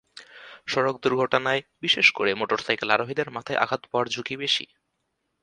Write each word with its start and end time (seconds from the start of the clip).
সড়ক 0.67 0.95
দুর্ঘটনায়, 1.03 1.61
বিশেষ 1.81 2.07
করে 2.11 2.31
মোটরসাইকেল 2.33 2.89
আরোহীদের 2.91 3.27
মাথায় 3.29 3.61
আঘাত 3.63 3.81
পাওয়ার 3.85 4.07
ঝুঁকি 4.07 4.35
বেশি। 4.37 4.65